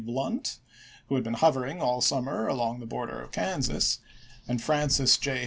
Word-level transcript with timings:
Blunt 0.03 0.57
(who 1.09 1.13
had 1.15 1.23
been 1.23 1.35
hovering 1.35 1.79
all 1.79 2.01
summer 2.01 2.47
along 2.47 2.79
the 2.79 2.87
border 2.87 3.21
of 3.21 3.31
Kansas) 3.31 3.99
and 4.47 4.59
Francis 4.59 5.15
J. 5.15 5.39